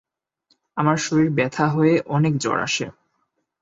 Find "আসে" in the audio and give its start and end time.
2.59-2.85